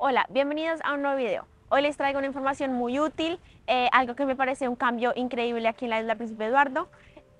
Hola, 0.00 0.26
bienvenidos 0.30 0.78
a 0.84 0.94
un 0.94 1.02
nuevo 1.02 1.16
video. 1.16 1.44
Hoy 1.70 1.82
les 1.82 1.96
traigo 1.96 2.18
una 2.18 2.28
información 2.28 2.72
muy 2.72 3.00
útil, 3.00 3.40
eh, 3.66 3.88
algo 3.90 4.14
que 4.14 4.26
me 4.26 4.36
parece 4.36 4.68
un 4.68 4.76
cambio 4.76 5.12
increíble 5.16 5.66
aquí 5.66 5.86
en 5.86 5.90
la 5.90 6.00
isla 6.00 6.14
Príncipe 6.14 6.44
Eduardo. 6.44 6.88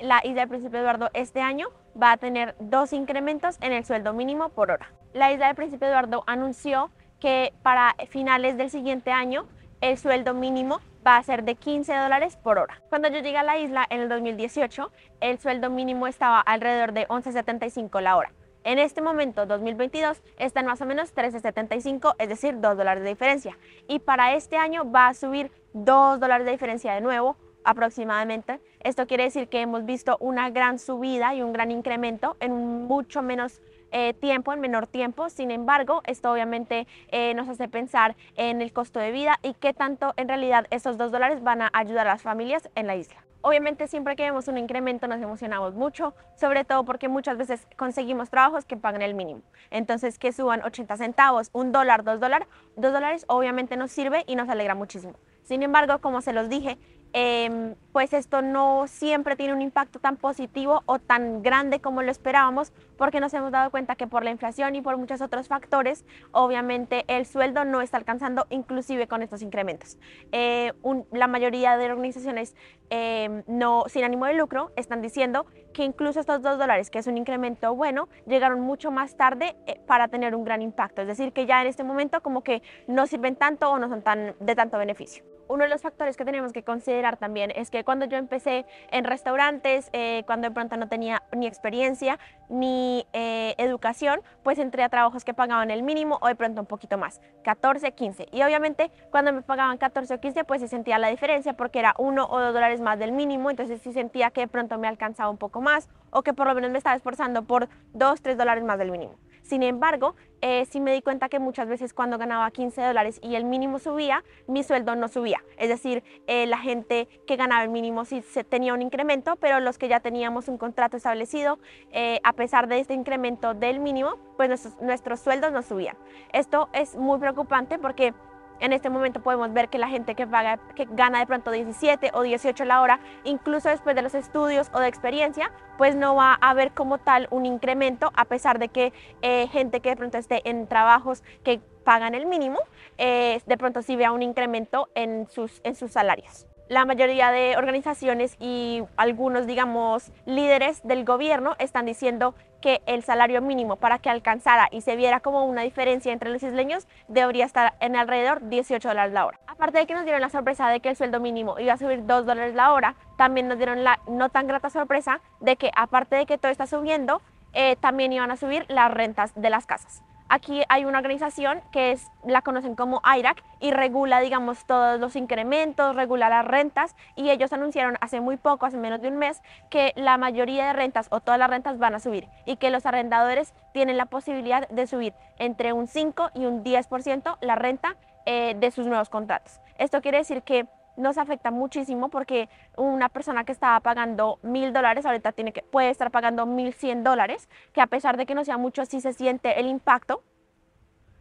La 0.00 0.20
isla 0.25 0.41
del 0.41 0.49
Príncipe 0.49 0.76
Eduardo 0.76 1.08
este 1.15 1.41
año 1.41 1.68
va 2.02 2.10
a 2.10 2.17
tener 2.17 2.57
dos 2.58 2.92
incrementos 2.92 3.58
en 3.60 3.73
el 3.73 3.84
sueldo 3.84 4.13
mínimo 4.13 4.49
por 4.49 4.73
hora. 4.73 4.91
La 5.13 5.31
isla 5.31 5.47
del 5.47 5.55
Príncipe 5.55 5.86
Eduardo 5.86 6.25
anunció 6.26 6.91
que 7.21 7.52
para 7.63 7.94
finales 8.09 8.57
del 8.57 8.70
siguiente 8.70 9.12
año 9.12 9.46
el 9.80 9.96
sueldo 9.96 10.34
mínimo 10.34 10.80
va 11.06 11.16
a 11.16 11.22
ser 11.22 11.45
de 11.45 11.54
15 11.54 11.95
dólares 11.95 12.36
por 12.38 12.59
hora. 12.59 12.82
Cuando 12.88 13.06
yo 13.06 13.20
llegué 13.20 13.38
a 13.38 13.45
la 13.45 13.56
isla 13.56 13.86
en 13.88 14.00
el 14.00 14.09
2018, 14.09 14.90
el 15.20 15.38
sueldo 15.38 15.70
mínimo 15.70 16.09
estaba 16.09 16.40
alrededor 16.40 16.93
de 16.93 17.06
11.75 17.06 18.00
la 18.00 18.16
hora. 18.16 18.32
En 18.69 18.79
este 18.79 19.00
momento, 19.00 19.46
2022, 19.46 20.21
están 20.39 20.66
más 20.66 20.82
o 20.82 20.85
menos 20.85 21.14
13.75, 21.14 22.17
es 22.18 22.29
decir, 22.29 22.61
2 22.61 22.77
dólares 22.77 23.03
de 23.03 23.09
diferencia. 23.09 23.57
Y 23.89 23.98
para 23.98 24.35
este 24.35 24.58
año 24.58 24.93
va 24.93 25.08
a 25.08 25.14
subir 25.14 25.50
2 25.72 26.21
dólares 26.21 26.44
de 26.44 26.53
diferencia 26.53 26.93
de 26.93 27.00
nuevo, 27.00 27.39
aproximadamente. 27.64 28.61
Esto 28.81 29.07
quiere 29.07 29.25
decir 29.25 29.49
que 29.49 29.63
hemos 29.63 29.86
visto 29.86 30.18
una 30.21 30.50
gran 30.50 30.79
subida 30.79 31.35
y 31.35 31.41
un 31.41 31.54
gran 31.54 31.71
incremento 31.71 32.36
en 32.41 32.84
mucho 32.86 33.22
menos 33.22 33.62
eh, 33.91 34.12
tiempo, 34.12 34.52
en 34.52 34.60
menor 34.60 34.86
tiempo. 34.86 35.30
Sin 35.30 35.50
embargo, 35.50 36.02
esto 36.05 36.30
obviamente 36.30 36.86
eh, 37.10 37.32
nos 37.32 37.48
hace 37.48 37.69
pensar 37.69 38.16
en 38.36 38.60
el 38.60 38.74
costo 38.74 39.00
de 39.00 39.12
vida 39.12 39.38
y 39.42 39.55
qué 39.55 39.72
tanto 39.72 40.12
en 40.19 40.28
realidad 40.28 40.66
esos 40.69 40.98
2 40.98 41.10
dólares 41.10 41.42
van 41.42 41.62
a 41.62 41.70
ayudar 41.72 42.06
a 42.06 42.12
las 42.12 42.22
familias 42.22 42.69
en 42.74 42.86
la 42.86 42.96
isla. 42.96 43.27
Obviamente 43.41 43.87
siempre 43.87 44.16
que 44.16 44.24
vemos 44.24 44.48
un 44.48 44.59
incremento 44.59 45.06
nos 45.06 45.23
emocionamos 45.23 45.74
mucho, 45.74 46.12
sobre 46.34 46.65
todo 46.65 46.84
porque 46.84 47.09
muchas 47.09 47.38
veces 47.38 47.66
conseguimos 47.77 48.30
trabajos 48.30 48.64
que 48.64 48.77
pagan 48.77 49.01
el 49.01 49.14
mínimo. 49.14 49.42
Entonces 49.70 50.19
que 50.19 50.33
suban 50.33 50.62
80 50.64 50.97
centavos, 50.97 51.51
un 51.52 51.70
dólar, 51.70 52.02
dos 52.02 52.19
dólares, 52.19 52.48
dos 52.77 52.92
dólares 52.92 53.24
obviamente 53.28 53.77
nos 53.77 53.92
sirve 53.92 54.24
y 54.27 54.34
nos 54.34 54.48
alegra 54.48 54.74
muchísimo. 54.74 55.14
Sin 55.45 55.62
embargo, 55.62 56.01
como 56.01 56.20
se 56.20 56.33
los 56.33 56.48
dije, 56.48 56.78
Em, 57.12 57.75
pues 57.92 58.12
esto 58.12 58.42
no 58.42 58.87
siempre 58.87 59.34
tiene 59.34 59.55
un 59.55 59.62
impacto 59.62 59.98
tan 59.98 60.17
positivo 60.17 60.83
o 60.87 60.98
tan 60.98 61.42
grande 61.42 61.81
como 61.81 62.03
lo 62.03 62.11
esperábamos, 62.11 62.73
porque 62.97 63.19
nos 63.19 63.33
hemos 63.34 63.51
dado 63.51 63.70
cuenta 63.70 63.97
que 63.97 64.06
por 64.06 64.25
la 64.25 64.31
inflación 64.31 64.75
y 64.77 64.83
por 64.83 64.97
muchos 64.98 65.20
otros 65.20 65.48
factores, 65.48 66.05
obviamente 66.33 67.05
el 67.09 67.27
sueldo 67.27 67.64
no 67.64 67.81
está 67.81 67.97
alcanzando 67.97 68.47
inclusive 68.51 69.09
con 69.09 69.23
estos 69.23 69.42
incrementos. 69.42 69.98
Eh, 70.33 70.73
la 71.12 71.27
mayoría 71.27 71.77
de 71.77 71.91
organizaciones 71.91 72.55
em, 72.91 73.42
sin 73.86 74.05
ánimo 74.05 74.27
de 74.27 74.34
lucro 74.34 74.70
están 74.77 75.01
diciendo 75.01 75.47
que 75.73 75.84
incluso 75.84 76.20
estos 76.20 76.42
dos 76.42 76.59
dólares, 76.59 76.91
que 76.91 76.98
es 76.98 77.06
un 77.06 77.17
incremento 77.17 77.75
bueno, 77.75 78.09
llegaron 78.27 78.61
mucho 78.61 78.91
más 78.91 79.17
tarde 79.17 79.56
eh, 79.67 79.81
para 79.86 80.09
tener 80.09 80.34
un 80.34 80.45
gran 80.45 80.62
impacto. 80.62 81.03
Es 81.03 81.09
decir, 81.09 81.33
que 81.33 81.47
ya 81.47 81.62
en 81.62 81.69
este 81.69 81.84
momento 81.84 82.20
como 82.20 82.42
que 82.42 82.62
no 82.86 83.06
sirven 83.06 83.36
tanto 83.36 83.70
o 83.70 83.79
no 83.79 83.89
son 83.89 84.03
tan, 84.03 84.34
de 84.41 84.55
tanto 84.55 84.79
beneficio 84.79 85.25
uno 85.48 85.64
de 85.64 85.70
los 85.70 85.82
factores 85.82 86.16
que 86.16 86.24
tenemos 86.24 86.52
que 86.52 86.62
considerar 86.62 87.16
también 87.16 87.52
es 87.54 87.70
que 87.70 87.84
cuando 87.84 88.06
yo 88.06 88.16
empecé 88.16 88.66
en 88.91 89.04
restaurantes, 89.04 89.90
eh, 89.92 90.22
cuando 90.27 90.48
de 90.48 90.55
pronto 90.55 90.77
no 90.77 90.88
tenía 90.88 91.22
ni 91.36 91.46
experiencia 91.46 92.18
ni 92.48 93.06
eh, 93.12 93.55
educación, 93.58 94.20
pues 94.42 94.58
entré 94.58 94.82
a 94.82 94.88
trabajos 94.88 95.24
que 95.24 95.34
pagaban 95.34 95.70
el 95.70 95.82
mínimo 95.82 96.18
o 96.20 96.28
de 96.28 96.34
pronto 96.34 96.60
un 96.60 96.66
poquito 96.66 96.98
más, 96.98 97.20
14, 97.44 97.92
15. 97.92 98.28
Y 98.32 98.42
obviamente 98.42 98.90
cuando 99.10 99.32
me 99.32 99.42
pagaban 99.42 99.78
14 99.78 100.14
o 100.14 100.20
15, 100.20 100.44
pues 100.44 100.60
se 100.60 100.68
sentía 100.68 100.98
la 100.98 101.08
diferencia 101.08 101.55
porque 101.55 101.78
era 101.78 101.94
uno 101.98 102.27
o 102.27 102.40
dos 102.40 102.55
dólares 102.55 102.80
más 102.80 102.98
del 102.98 103.12
mínimo, 103.12 103.50
entonces 103.50 103.80
sí 103.83 103.92
sentía 103.92 104.30
que 104.30 104.42
de 104.42 104.48
pronto 104.48 104.78
me 104.78 104.88
alcanzaba 104.88 105.30
un 105.30 105.38
poco 105.38 105.60
más 105.60 105.88
o 106.10 106.22
que 106.22 106.33
por 106.33 106.46
lo 106.46 106.55
menos 106.55 106.70
me 106.70 106.78
estaba 106.78 106.96
esforzando 106.96 107.44
por 107.44 107.68
2, 107.94 108.22
3 108.22 108.38
dólares 108.38 108.64
más 108.64 108.78
del 108.78 108.90
mínimo. 108.90 109.14
Sin 109.48 109.62
embargo, 109.62 110.14
eh, 110.42 110.66
sí 110.66 110.78
me 110.78 110.92
di 110.92 111.00
cuenta 111.00 111.30
que 111.30 111.38
muchas 111.38 111.68
veces 111.68 111.94
cuando 111.94 112.18
ganaba 112.18 112.50
15 112.50 112.82
dólares 112.82 113.18
y 113.22 113.34
el 113.34 113.46
mínimo 113.46 113.78
subía, 113.78 114.22
mi 114.46 114.62
sueldo 114.62 114.94
no 114.94 115.08
subía. 115.08 115.42
Es 115.56 115.70
decir, 115.70 116.05
eh, 116.27 116.46
la 116.46 116.58
gente 116.58 117.08
que 117.27 117.36
ganaba 117.36 117.62
el 117.62 117.70
mínimo 117.70 118.05
sí 118.05 118.22
tenía 118.50 118.74
un 118.74 118.82
incremento, 118.82 119.36
pero 119.36 119.58
los 119.58 119.78
que 119.78 119.88
ya 119.88 120.00
teníamos 120.00 120.48
un 120.48 120.58
contrato 120.58 120.98
establecido, 120.98 121.58
eh, 121.92 122.20
a 122.24 122.34
pesar 122.34 122.68
de 122.68 122.78
este 122.78 122.92
incremento 122.92 123.55
del 123.55 123.80
mínimo, 123.80 124.18
pues 124.36 124.68
nuestros 124.83 125.20
sueldos 125.20 125.50
no 125.50 125.62
subían. 125.62 125.96
Esto 126.34 126.68
es 126.74 126.94
muy 126.94 127.18
preocupante 127.18 127.78
porque 127.78 128.12
en 128.61 128.73
este 128.73 128.91
momento 128.91 129.21
podemos 129.21 129.53
ver 129.53 129.69
que 129.69 129.79
la 129.79 129.89
gente 129.89 130.15
que, 130.15 130.27
paga, 130.27 130.59
que 130.75 130.87
gana 130.91 131.21
de 131.21 131.27
pronto 131.27 131.51
17 131.51 132.11
o 132.15 132.23
18 132.23 132.65
la 132.65 132.81
hora, 132.81 133.01
incluso 133.25 133.69
después 133.69 133.95
de 133.95 134.03
los 134.03 134.15
estudios 134.15 134.71
o 134.73 134.81
de 134.81 134.89
experiencia, 134.89 135.51
pues 135.77 135.95
no 135.95 136.15
va 136.15 136.39
a 136.41 136.51
haber 136.51 136.73
como 136.73 136.99
tal 136.99 137.29
un 137.31 137.47
incremento, 137.47 138.11
a 138.15 138.25
pesar 138.25 138.59
de 138.59 138.69
que 138.69 138.93
eh, 139.23 139.47
gente 139.49 139.81
que 139.81 139.91
de 139.91 139.97
pronto 139.97 140.19
esté 140.19 140.49
en 140.49 140.67
trabajos 140.67 141.23
que 141.45 141.61
pagan 141.85 142.15
el 142.15 142.27
mínimo, 142.27 142.59
eh, 142.99 143.41
de 143.47 143.57
pronto 143.57 143.83
sí 143.83 143.97
vea 143.97 144.13
un 144.13 144.23
incremento 144.23 144.89
en 144.95 145.29
sus, 145.29 145.61
en 145.65 145.75
sus 145.75 145.93
salarios 145.93 146.48
la 146.69 146.84
mayoría 146.84 147.31
de 147.31 147.56
organizaciones 147.56 148.37
y 148.39 148.83
algunos, 148.97 149.47
digamos, 149.47 150.12
líderes 150.27 150.81
del 150.87 151.05
gobierno 151.05 151.56
están 151.59 151.87
diciendo 151.87 152.34
que 152.61 152.83
el 152.87 153.03
salario 153.05 153.41
mínimo 153.41 153.77
para 153.77 153.99
que 153.99 154.11
alcanzara 154.11 154.69
y 154.71 154.81
se 154.81 154.97
viera 154.97 155.21
como 155.21 155.45
una 155.45 155.62
diferencia 155.62 156.12
entre 156.12 156.31
los 156.31 156.43
isleños 156.43 156.89
debería 157.06 157.45
estar 157.45 157.75
en 157.81 157.97
alrededor 157.97 158.49
18 158.49 158.89
dólares 158.89 159.12
la 159.12 159.27
hora. 159.27 159.41
Aparte 159.47 159.79
de 159.79 159.87
que 159.87 159.95
nos 159.95 160.05
dieron 160.05 160.21
la 160.21 160.29
sorpresa 160.29 160.69
de 160.69 160.81
que 160.81 160.91
el 160.91 160.97
sueldo 160.97 161.21
mínimo 161.21 161.59
iba 161.59 161.73
a 161.73 161.79
subir 161.79 162.05
2 162.05 162.27
dólares 162.27 162.55
la 162.55 162.73
hora, 162.73 162.97
también 163.17 163.49
nos 163.49 163.59
dieron 163.59 163.85
la 163.85 164.00
no 164.09 164.29
tan 164.29 164.47
grata 164.47 164.71
sorpresa 164.71 165.21
de 165.41 165.56
que 165.56 165.71
aparte 165.75 166.17
de 166.17 166.27
que 166.27 166.39
todo 166.39 166.50
está 166.50 166.67
subiendo, 166.67 167.23
eh, 167.53 167.77
también 167.77 168.12
iban 168.12 168.31
a 168.31 168.37
subir 168.37 168.67
las 168.69 168.91
rentas 168.91 169.33
de 169.35 169.50
las 169.50 169.67
casas. 169.67 170.03
Aquí 170.31 170.62
hay 170.69 170.84
una 170.84 170.99
organización 170.99 171.62
que 171.72 171.93
es, 171.93 172.11
la 172.25 172.43
conocen 172.43 172.75
como 172.75 173.00
IRAC 173.16 173.43
y 173.61 173.71
regula, 173.71 174.21
digamos, 174.21 174.66
todos 174.66 175.00
los 175.00 175.16
incrementos, 175.16 175.97
regula 175.97 176.28
las 176.28 176.44
rentas 176.44 176.94
y 177.16 177.31
ellos 177.31 177.53
anunciaron 177.53 177.97
hace 178.00 178.21
muy 178.21 178.37
poco, 178.37 178.67
hace 178.67 178.77
menos 178.77 179.00
de 179.00 179.09
un 179.09 179.17
mes, 179.17 179.43
que 179.71 179.94
la 179.97 180.19
mayoría 180.19 180.67
de 180.67 180.72
rentas 180.75 181.09
o 181.11 181.21
todas 181.21 181.38
las 181.38 181.49
rentas 181.49 181.78
van 181.78 181.94
a 181.94 182.00
subir 182.00 182.28
y 182.44 182.56
que 182.56 182.71
los 182.71 182.84
arrendadores 182.84 183.55
tienen 183.72 183.97
la 183.97 184.06
posibilidad 184.06 184.69
de 184.69 184.87
subir 184.87 185.15
entre 185.38 185.72
un 185.72 185.87
5 185.87 186.31
y 186.34 186.44
un 186.44 186.62
10% 186.62 187.38
la 187.41 187.55
renta 187.55 187.97
eh, 188.27 188.55
de 188.59 188.71
sus 188.71 188.87
nuevos 188.87 189.09
contratos. 189.09 189.61
Esto 189.78 190.03
quiere 190.03 190.19
decir 190.19 190.43
que 190.43 190.67
nos 190.99 191.17
afecta 191.17 191.51
muchísimo 191.51 192.11
porque 192.11 192.49
una 192.77 193.09
persona 193.09 193.45
que 193.45 193.53
estaba 193.53 193.81
pagando 193.81 194.39
mil 194.43 194.73
dólares 194.73 195.07
ahorita 195.07 195.33
tiene 195.33 195.53
que, 195.53 195.63
puede 195.63 195.91
estar 195.91 196.11
pagando 196.11 196.45
mil 196.45 196.75
cien 196.75 197.05
dólares, 197.05 197.49
que 197.73 197.81
a 197.81 197.87
pesar 197.87 198.17
de 198.17 198.27
que 198.27 198.35
no 198.35 198.45
sea 198.45 198.59
mucho, 198.59 198.85
sí 198.85 199.01
se 199.01 199.13
siente 199.13 199.59
el 199.61 199.67
impacto. 199.67 200.23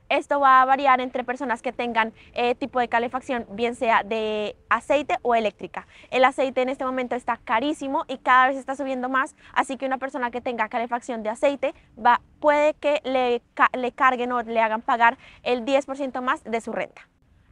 Esto 0.09 0.39
va 0.39 0.61
a 0.61 0.65
variar 0.65 1.01
entre 1.01 1.25
personas 1.25 1.61
que 1.61 1.73
tengan 1.73 2.13
eh, 2.33 2.55
tipo 2.55 2.79
de 2.79 2.87
calefacción, 2.87 3.45
bien 3.51 3.75
sea 3.75 4.03
de 4.03 4.55
aceite 4.69 5.17
o 5.21 5.35
eléctrica. 5.35 5.85
El 6.11 6.23
aceite 6.23 6.61
en 6.61 6.69
este 6.69 6.85
momento 6.85 7.15
está 7.15 7.37
carísimo 7.43 8.05
y 8.07 8.17
cada 8.17 8.47
vez 8.47 8.57
está 8.57 8.75
subiendo 8.75 9.09
más, 9.09 9.35
así 9.53 9.75
que 9.75 9.85
una 9.85 9.97
persona 9.97 10.31
que 10.31 10.39
tenga 10.39 10.69
calefacción 10.69 11.23
de 11.23 11.29
aceite 11.29 11.73
va, 12.03 12.21
puede 12.39 12.73
que 12.75 13.01
le, 13.03 13.41
le 13.77 13.91
carguen 13.91 14.31
o 14.31 14.41
le 14.41 14.61
hagan 14.61 14.81
pagar 14.81 15.17
el 15.43 15.65
10% 15.65 16.21
más 16.21 16.41
de 16.45 16.61
su 16.61 16.71
renta. 16.71 17.01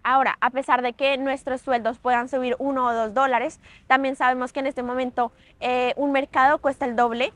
Ahora, 0.07 0.37
a 0.39 0.51
pesar 0.51 0.83
de 0.83 0.93
que 0.93 1.17
nuestros 1.17 1.61
sueldos 1.61 1.97
puedan 1.97 2.29
subir 2.29 2.55
uno 2.59 2.85
o 2.85 2.93
dos 2.93 3.15
dólares, 3.15 3.59
también 3.87 4.15
sabemos 4.15 4.53
que 4.53 4.59
en 4.59 4.67
este 4.67 4.83
momento 4.83 5.31
eh, 5.59 5.93
un 5.97 6.11
mercado 6.11 6.59
cuesta 6.59 6.85
el 6.85 6.95
doble. 6.95 7.33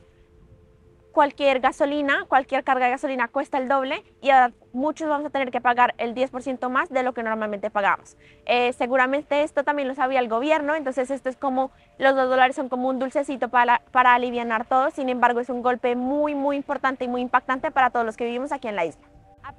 Cualquier 1.10 1.58
gasolina, 1.58 2.26
cualquier 2.28 2.62
carga 2.62 2.84
de 2.84 2.92
gasolina 2.92 3.26
cuesta 3.26 3.58
el 3.58 3.66
doble 3.66 4.04
y 4.22 4.30
muchos 4.72 5.08
vamos 5.08 5.26
a 5.26 5.30
tener 5.30 5.50
que 5.50 5.60
pagar 5.60 5.96
el 5.98 6.14
10% 6.14 6.68
más 6.68 6.88
de 6.90 7.02
lo 7.02 7.12
que 7.12 7.24
normalmente 7.24 7.70
pagamos. 7.70 8.16
Eh, 8.46 8.72
seguramente 8.74 9.42
esto 9.42 9.64
también 9.64 9.88
lo 9.88 9.96
sabía 9.96 10.20
el 10.20 10.28
gobierno, 10.28 10.76
entonces 10.76 11.10
esto 11.10 11.28
es 11.28 11.36
como, 11.36 11.72
los 11.98 12.14
dos 12.14 12.30
dólares 12.30 12.54
son 12.54 12.68
como 12.68 12.88
un 12.88 13.00
dulcecito 13.00 13.48
para, 13.48 13.82
para 13.90 14.14
aliviar 14.14 14.64
todo, 14.66 14.92
sin 14.92 15.08
embargo 15.08 15.40
es 15.40 15.50
un 15.50 15.62
golpe 15.62 15.96
muy, 15.96 16.36
muy 16.36 16.54
importante 16.54 17.04
y 17.04 17.08
muy 17.08 17.20
impactante 17.20 17.72
para 17.72 17.90
todos 17.90 18.06
los 18.06 18.16
que 18.16 18.26
vivimos 18.26 18.52
aquí 18.52 18.68
en 18.68 18.76
la 18.76 18.84
isla. 18.84 19.08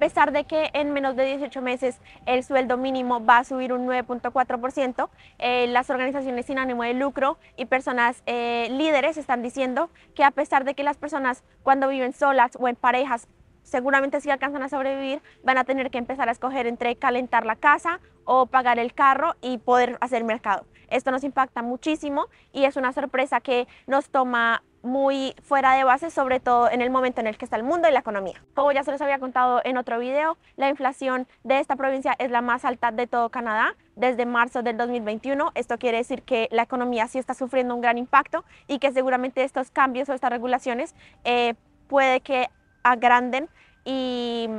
A 0.01 0.05
pesar 0.05 0.31
de 0.31 0.45
que 0.45 0.71
en 0.73 0.93
menos 0.93 1.15
de 1.15 1.25
18 1.25 1.61
meses 1.61 1.99
el 2.25 2.43
sueldo 2.43 2.75
mínimo 2.75 3.23
va 3.23 3.37
a 3.37 3.43
subir 3.43 3.71
un 3.71 3.85
9.4%, 3.85 5.09
eh, 5.37 5.67
las 5.67 5.91
organizaciones 5.91 6.47
sin 6.47 6.57
ánimo 6.57 6.81
de 6.81 6.95
lucro 6.95 7.37
y 7.55 7.65
personas 7.65 8.23
eh, 8.25 8.67
líderes 8.71 9.17
están 9.17 9.43
diciendo 9.43 9.91
que 10.15 10.23
a 10.23 10.31
pesar 10.31 10.63
de 10.63 10.73
que 10.73 10.81
las 10.81 10.97
personas 10.97 11.43
cuando 11.61 11.87
viven 11.87 12.13
solas 12.13 12.57
o 12.59 12.67
en 12.67 12.75
parejas 12.75 13.27
seguramente 13.61 14.21
si 14.21 14.31
alcanzan 14.31 14.63
a 14.63 14.69
sobrevivir 14.69 15.21
van 15.43 15.59
a 15.59 15.65
tener 15.65 15.91
que 15.91 15.99
empezar 15.99 16.29
a 16.29 16.31
escoger 16.31 16.65
entre 16.65 16.95
calentar 16.95 17.45
la 17.45 17.55
casa 17.55 17.99
o 18.25 18.47
pagar 18.47 18.79
el 18.79 18.95
carro 18.95 19.35
y 19.39 19.59
poder 19.59 19.99
hacer 20.01 20.23
mercado. 20.23 20.65
Esto 20.87 21.11
nos 21.11 21.23
impacta 21.23 21.61
muchísimo 21.61 22.25
y 22.51 22.63
es 22.63 22.75
una 22.75 22.91
sorpresa 22.91 23.39
que 23.39 23.67
nos 23.85 24.09
toma 24.09 24.63
muy 24.83 25.35
fuera 25.43 25.73
de 25.73 25.83
base, 25.83 26.09
sobre 26.09 26.39
todo 26.39 26.69
en 26.69 26.81
el 26.81 26.89
momento 26.89 27.21
en 27.21 27.27
el 27.27 27.37
que 27.37 27.45
está 27.45 27.57
el 27.57 27.63
mundo 27.63 27.87
y 27.87 27.91
la 27.91 27.99
economía. 27.99 28.41
Como 28.53 28.71
ya 28.71 28.83
se 28.83 28.91
los 28.91 29.01
había 29.01 29.19
contado 29.19 29.61
en 29.63 29.77
otro 29.77 29.99
video, 29.99 30.37
la 30.55 30.69
inflación 30.69 31.27
de 31.43 31.59
esta 31.59 31.75
provincia 31.75 32.15
es 32.19 32.31
la 32.31 32.41
más 32.41 32.65
alta 32.65 32.91
de 32.91 33.07
todo 33.07 33.29
Canadá 33.29 33.75
desde 33.95 34.25
marzo 34.25 34.63
del 34.63 34.77
2021. 34.77 35.51
Esto 35.55 35.77
quiere 35.77 35.97
decir 35.97 36.23
que 36.23 36.47
la 36.51 36.63
economía 36.63 37.07
sí 37.07 37.19
está 37.19 37.33
sufriendo 37.33 37.75
un 37.75 37.81
gran 37.81 37.97
impacto 37.97 38.43
y 38.67 38.79
que 38.79 38.91
seguramente 38.91 39.43
estos 39.43 39.71
cambios 39.71 40.09
o 40.09 40.13
estas 40.13 40.31
regulaciones 40.31 40.95
eh, 41.23 41.55
puede 41.87 42.21
que 42.21 42.49
agranden 42.83 43.49
y 43.85 44.49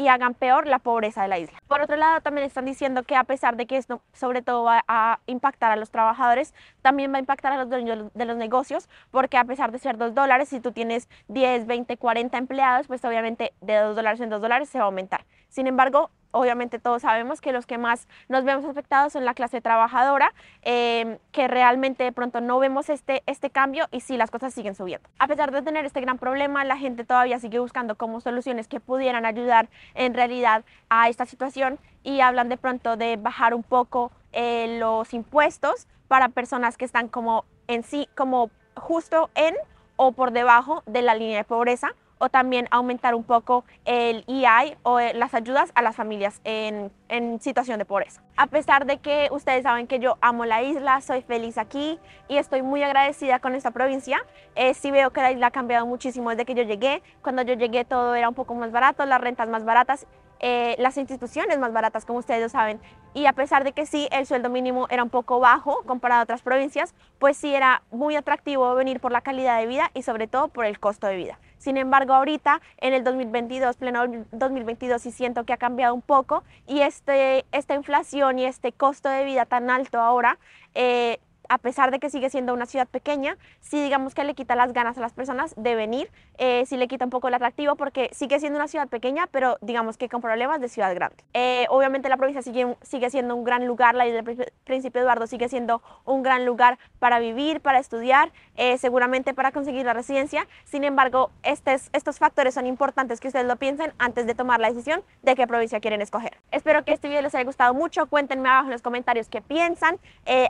y 0.00 0.08
hagan 0.08 0.32
peor 0.32 0.66
la 0.66 0.78
pobreza 0.78 1.20
de 1.20 1.28
la 1.28 1.38
isla. 1.38 1.58
Por 1.68 1.82
otro 1.82 1.96
lado, 1.96 2.22
también 2.22 2.46
están 2.46 2.64
diciendo 2.64 3.02
que 3.02 3.16
a 3.16 3.24
pesar 3.24 3.56
de 3.56 3.66
que 3.66 3.76
esto 3.76 4.00
sobre 4.14 4.40
todo 4.40 4.64
va 4.64 4.82
a 4.88 5.20
impactar 5.26 5.70
a 5.72 5.76
los 5.76 5.90
trabajadores, 5.90 6.54
también 6.80 7.12
va 7.12 7.18
a 7.18 7.20
impactar 7.20 7.52
a 7.52 7.58
los 7.58 7.68
dueños 7.68 8.10
de 8.14 8.24
los 8.24 8.38
negocios, 8.38 8.88
porque 9.10 9.36
a 9.36 9.44
pesar 9.44 9.72
de 9.72 9.78
ser 9.78 9.98
dos 9.98 10.14
dólares, 10.14 10.48
si 10.48 10.58
tú 10.58 10.72
tienes 10.72 11.10
10, 11.28 11.66
20, 11.66 11.98
40 11.98 12.38
empleados, 12.38 12.86
pues 12.86 13.04
obviamente 13.04 13.52
de 13.60 13.76
dos 13.76 13.94
dólares 13.94 14.20
en 14.22 14.30
dos 14.30 14.40
dólares 14.40 14.70
se 14.70 14.78
va 14.78 14.84
a 14.84 14.86
aumentar. 14.86 15.26
Sin 15.50 15.66
embargo, 15.66 16.10
obviamente 16.32 16.78
todos 16.78 17.02
sabemos 17.02 17.40
que 17.40 17.52
los 17.52 17.66
que 17.66 17.78
más 17.78 18.08
nos 18.28 18.44
vemos 18.44 18.64
afectados 18.64 19.12
son 19.12 19.24
la 19.24 19.34
clase 19.34 19.60
trabajadora, 19.60 20.32
em, 20.62 21.18
que 21.32 21.48
realmente 21.48 22.04
de 22.04 22.12
pronto 22.12 22.40
no 22.40 22.58
vemos 22.58 22.88
este, 22.88 23.22
este 23.26 23.50
cambio 23.50 23.86
y 23.90 24.00
sí 24.00 24.16
las 24.16 24.30
cosas 24.30 24.54
siguen 24.54 24.74
subiendo. 24.74 25.08
A 25.18 25.26
pesar 25.26 25.50
de 25.50 25.62
tener 25.62 25.84
este 25.84 26.00
gran 26.00 26.18
problema, 26.18 26.64
la 26.64 26.76
gente 26.76 27.04
todavía 27.04 27.38
sigue 27.38 27.58
buscando 27.58 27.96
como 27.96 28.20
soluciones 28.20 28.68
que 28.68 28.80
pudieran 28.80 29.24
ayudar 29.24 29.68
en 29.94 30.14
realidad 30.14 30.64
a 30.88 31.08
esta 31.08 31.26
situación 31.26 31.78
y 32.02 32.20
hablan 32.20 32.48
de 32.48 32.56
pronto 32.56 32.96
de 32.96 33.16
bajar 33.16 33.54
un 33.54 33.62
poco 33.62 34.10
eh, 34.32 34.78
los 34.78 35.12
impuestos 35.12 35.86
para 36.08 36.28
personas 36.28 36.76
que 36.76 36.84
están 36.84 37.08
como 37.08 37.44
en 37.68 37.82
sí, 37.82 38.08
como 38.14 38.50
justo 38.74 39.30
en 39.34 39.54
o 39.96 40.12
por 40.12 40.32
debajo 40.32 40.82
de 40.86 41.02
la 41.02 41.14
línea 41.14 41.38
de 41.38 41.44
pobreza 41.44 41.92
o 42.20 42.28
también 42.28 42.68
aumentar 42.70 43.16
un 43.16 43.24
poco 43.24 43.64
el 43.84 44.24
EI 44.28 44.76
o 44.84 45.00
eh, 45.00 45.14
las 45.14 45.34
ayudas 45.34 45.72
a 45.74 45.82
las 45.82 45.96
familias 45.96 46.40
en, 46.44 46.92
situación 47.40 47.78
de 47.78 47.84
pobreza. 47.84 48.22
A 48.36 48.46
pesar 48.46 48.86
de 48.86 48.98
que 48.98 49.28
ustedes 49.32 49.64
saben 49.64 49.88
que 49.88 49.98
yo 49.98 50.16
amo 50.20 50.44
la 50.44 50.62
isla, 50.62 51.00
soy 51.00 51.22
feliz 51.22 51.58
aquí 51.58 51.98
y 52.28 52.36
estoy 52.36 52.62
muy 52.62 52.82
agradecida 52.84 53.40
con 53.40 53.54
esta 53.56 53.72
provincia, 53.72 54.24
eh, 54.54 54.74
sí 54.74 54.92
veo 54.92 55.10
que 55.10 55.20
la 55.20 55.32
isla 55.32 55.48
ha 55.48 55.50
cambiado 55.50 55.86
muchísimo 55.86 56.30
desde 56.30 56.44
que 56.44 56.54
yo 56.54 56.62
llegué. 56.62 57.02
Cuando 57.22 57.42
yo 57.42 57.54
llegué 57.54 57.84
todo 57.84 58.14
era 58.14 58.28
un 58.28 58.34
poco 58.34 58.54
más 58.54 58.70
barato, 58.70 59.04
las 59.06 59.20
rentas 59.20 59.48
más 59.48 59.64
baratas 59.64 60.06
eh, 60.42 60.74
las 60.78 60.96
instituciones 60.96 61.58
más 61.58 61.70
baratas, 61.70 62.06
como 62.06 62.18
ustedes 62.18 62.40
lo 62.40 62.48
saben. 62.48 62.80
Y 63.12 63.26
a 63.26 63.34
pesar 63.34 63.62
de 63.62 63.72
que 63.72 63.84
sí, 63.84 64.08
el 64.10 64.24
sueldo 64.24 64.48
mínimo 64.48 64.86
era 64.88 65.02
un 65.02 65.10
poco 65.10 65.38
bajo 65.38 65.82
comparado 65.84 66.20
a 66.20 66.24
otras 66.24 66.40
provincias, 66.40 66.94
pues 67.18 67.36
sí 67.36 67.54
era 67.54 67.82
muy 67.90 68.16
atractivo 68.16 68.74
venir 68.74 69.00
por 69.00 69.12
la 69.12 69.20
calidad 69.20 69.58
de 69.58 69.66
vida 69.66 69.90
y 69.92 70.02
sobre 70.02 70.28
todo 70.28 70.48
por 70.48 70.64
el 70.64 70.80
costo 70.80 71.06
de 71.06 71.16
vida. 71.16 71.38
Sin 71.60 71.76
embargo, 71.76 72.14
ahorita 72.14 72.62
en 72.78 72.94
el 72.94 73.04
2022, 73.04 73.76
pleno 73.76 74.04
2022, 74.32 75.02
sí 75.02 75.10
siento 75.12 75.44
que 75.44 75.52
ha 75.52 75.58
cambiado 75.58 75.94
un 75.94 76.00
poco 76.00 76.42
y 76.66 76.80
este, 76.80 77.44
esta 77.52 77.74
inflación 77.74 78.38
y 78.38 78.46
este 78.46 78.72
costo 78.72 79.10
de 79.10 79.26
vida 79.26 79.44
tan 79.44 79.68
alto 79.68 80.00
ahora 80.00 80.38
eh, 80.74 81.20
a 81.50 81.58
pesar 81.58 81.90
de 81.90 81.98
que 81.98 82.08
sigue 82.10 82.30
siendo 82.30 82.54
una 82.54 82.64
ciudad 82.64 82.86
pequeña, 82.86 83.36
sí 83.60 83.82
digamos 83.82 84.14
que 84.14 84.22
le 84.22 84.34
quita 84.34 84.54
las 84.54 84.72
ganas 84.72 84.96
a 84.96 85.00
las 85.00 85.12
personas 85.12 85.52
de 85.56 85.74
venir, 85.74 86.08
eh, 86.38 86.64
sí 86.64 86.76
le 86.76 86.86
quita 86.86 87.04
un 87.04 87.10
poco 87.10 87.26
el 87.26 87.34
atractivo 87.34 87.74
porque 87.74 88.08
sigue 88.12 88.38
siendo 88.38 88.56
una 88.56 88.68
ciudad 88.68 88.86
pequeña, 88.86 89.26
pero 89.26 89.58
digamos 89.60 89.96
que 89.96 90.08
con 90.08 90.20
problemas 90.22 90.60
de 90.60 90.68
ciudad 90.68 90.94
grande. 90.94 91.16
Eh, 91.34 91.66
obviamente 91.68 92.08
la 92.08 92.16
provincia 92.16 92.40
sigue, 92.40 92.76
sigue 92.82 93.10
siendo 93.10 93.34
un 93.34 93.42
gran 93.42 93.66
lugar, 93.66 93.96
la 93.96 94.06
isla 94.06 94.22
del 94.22 94.52
Príncipe 94.62 95.00
Eduardo 95.00 95.26
sigue 95.26 95.48
siendo 95.48 95.82
un 96.04 96.22
gran 96.22 96.46
lugar 96.46 96.78
para 97.00 97.18
vivir, 97.18 97.60
para 97.60 97.80
estudiar, 97.80 98.30
eh, 98.56 98.78
seguramente 98.78 99.34
para 99.34 99.50
conseguir 99.50 99.84
la 99.84 99.92
residencia. 99.92 100.46
Sin 100.62 100.84
embargo, 100.84 101.32
estos, 101.42 101.90
factores 102.20 102.54
son 102.54 102.66
importantes 102.66 103.18
que 103.18 103.26
ustedes 103.26 103.46
lo 103.46 103.56
piensen 103.56 103.92
antes 103.98 104.24
de 104.26 104.36
tomar 104.36 104.60
la 104.60 104.68
decisión 104.68 105.02
de 105.22 105.34
qué 105.34 105.48
provincia 105.48 105.80
quieren 105.80 106.00
escoger. 106.00 106.36
Espero 106.52 106.84
que 106.84 106.92
este 106.92 107.08
video 107.08 107.22
les 107.22 107.34
haya 107.34 107.44
gustado 107.44 107.74
mucho, 107.74 108.06
cuéntenme 108.06 108.48
abajo 108.48 108.66
en 108.66 108.72
los 108.72 108.82
comentarios 108.82 109.28
qué 109.28 109.40
piensan. 109.40 109.98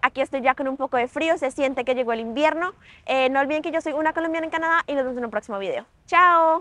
aquí 0.03 0.21
estoy 0.21 0.43
ya 0.43 0.55
con 0.55 0.69
un 0.69 0.77
de 0.97 1.09
frío, 1.09 1.39
se 1.39 1.51
siente 1.51 1.85
que 1.85 1.95
llegó 1.95 2.13
el 2.13 2.21
invierno. 2.21 2.73
Eh, 3.07 3.29
no 3.31 3.41
olviden 3.41 3.63
que 3.63 3.71
yo 3.71 3.81
soy 3.81 3.93
una 3.93 4.13
colombiana 4.13 4.47
en 4.47 4.51
Canadá 4.51 4.83
y 4.87 4.95
nos 4.95 5.05
vemos 5.05 5.19
en 5.19 5.25
un 5.25 5.31
próximo 5.31 5.59
video. 5.59 5.87
¡Chao! 6.07 6.59